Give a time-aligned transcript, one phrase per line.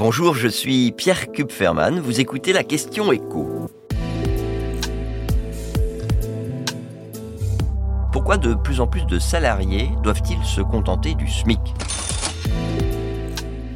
[0.00, 2.00] Bonjour, je suis Pierre Kupferman.
[2.00, 3.70] Vous écoutez la question écho.
[8.10, 11.60] Pourquoi de plus en plus de salariés doivent-ils se contenter du SMIC?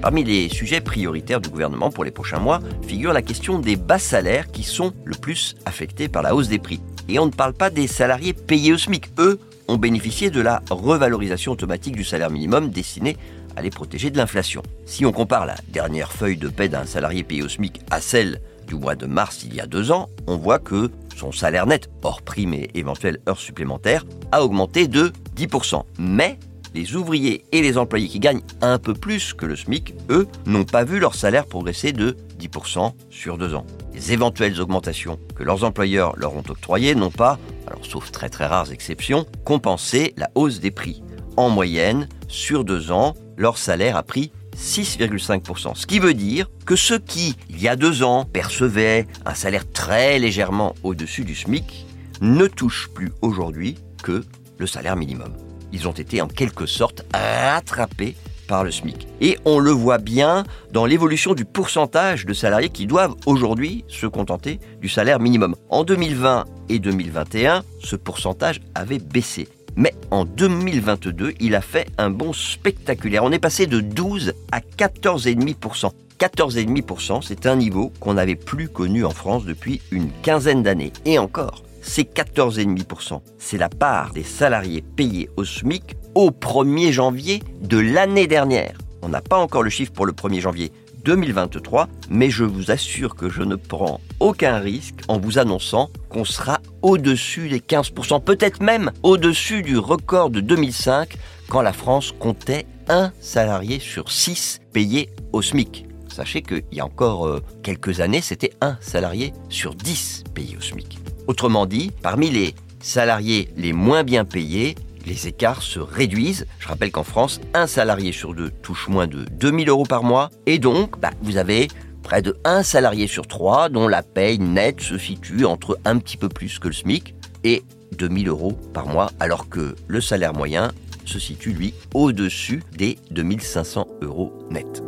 [0.00, 3.98] Parmi les sujets prioritaires du gouvernement pour les prochains mois figure la question des bas
[3.98, 6.80] salaires qui sont le plus affectés par la hausse des prix.
[7.08, 9.08] Et on ne parle pas des salariés payés au SMIC.
[9.18, 13.16] Eux ont bénéficié de la revalorisation automatique du salaire minimum destinée
[13.56, 14.62] à les protéger de l'inflation.
[14.86, 18.40] Si on compare la dernière feuille de paie d'un salarié payé au SMIC à celle
[18.66, 21.90] du mois de mars il y a deux ans, on voit que son salaire net,
[22.02, 25.82] hors prime et éventuelles heures supplémentaires, a augmenté de 10%.
[25.98, 26.38] Mais
[26.74, 30.64] les ouvriers et les employés qui gagnent un peu plus que le SMIC, eux, n'ont
[30.64, 33.66] pas vu leur salaire progresser de 10% sur deux ans.
[33.94, 38.46] Les éventuelles augmentations que leurs employeurs leur ont octroyées n'ont pas, alors sauf très très
[38.46, 41.02] rares exceptions, compensé la hausse des prix.
[41.36, 45.74] En moyenne, sur deux ans, leur salaire a pris 6,5%.
[45.74, 49.70] Ce qui veut dire que ceux qui, il y a deux ans, percevaient un salaire
[49.70, 51.86] très légèrement au-dessus du SMIC,
[52.20, 54.24] ne touchent plus aujourd'hui que
[54.58, 55.32] le salaire minimum.
[55.72, 58.14] Ils ont été en quelque sorte rattrapés
[58.46, 59.08] par le SMIC.
[59.20, 64.06] Et on le voit bien dans l'évolution du pourcentage de salariés qui doivent aujourd'hui se
[64.06, 65.56] contenter du salaire minimum.
[65.70, 69.48] En 2020 et 2021, ce pourcentage avait baissé.
[69.76, 73.24] Mais en 2022, il a fait un bond spectaculaire.
[73.24, 75.90] On est passé de 12 à 14,5%.
[76.18, 80.92] 14,5%, c'est un niveau qu'on n'avait plus connu en France depuis une quinzaine d'années.
[81.04, 87.42] Et encore, ces 14,5%, c'est la part des salariés payés au SMIC au 1er janvier
[87.60, 88.78] de l'année dernière.
[89.02, 90.70] On n'a pas encore le chiffre pour le 1er janvier
[91.04, 96.24] 2023, mais je vous assure que je ne prends aucun risque en vous annonçant qu'on
[96.24, 101.16] sera au-dessus des 15%, peut-être même au-dessus du record de 2005,
[101.48, 105.86] quand la France comptait un salarié sur six payé au SMIC.
[106.08, 110.60] Sachez qu'il y a encore euh, quelques années, c'était un salarié sur dix payé au
[110.60, 110.98] SMIC.
[111.26, 114.74] Autrement dit, parmi les salariés les moins bien payés,
[115.06, 116.46] les écarts se réduisent.
[116.58, 120.30] Je rappelle qu'en France, un salarié sur deux touche moins de 2000 euros par mois.
[120.46, 121.68] Et donc, bah, vous avez
[122.02, 126.16] près de un salarié sur trois dont la paye nette se situe entre un petit
[126.16, 127.14] peu plus que le SMIC
[127.44, 127.62] et
[127.98, 130.72] 2000 euros par mois, alors que le salaire moyen
[131.04, 134.82] se situe, lui, au-dessus des 2500 euros nets.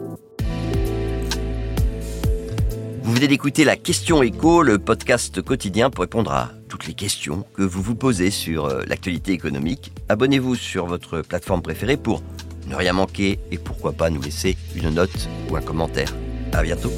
[3.03, 7.45] Vous venez d'écouter la question écho, le podcast quotidien pour répondre à toutes les questions
[7.55, 9.93] que vous vous posez sur euh, l'actualité économique.
[10.09, 12.21] Abonnez-vous sur votre plateforme préférée pour
[12.67, 16.13] ne rien manquer et pourquoi pas nous laisser une note ou un commentaire.
[16.53, 16.91] À bientôt.